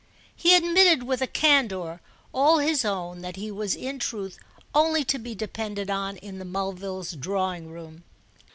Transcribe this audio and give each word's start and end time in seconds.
He 0.35 0.55
admitted 0.55 1.03
with 1.03 1.21
a 1.21 1.27
candour 1.27 2.01
all 2.33 2.57
his 2.57 2.83
own 2.83 3.21
that 3.21 3.35
he 3.35 3.51
was 3.51 3.75
in 3.75 3.99
truth 3.99 4.39
only 4.73 5.03
to 5.03 5.19
be 5.19 5.35
depended 5.35 5.91
on 5.91 6.17
in 6.17 6.39
the 6.39 6.43
Mulvilles' 6.43 7.11
drawing 7.13 7.69
room. 7.69 8.03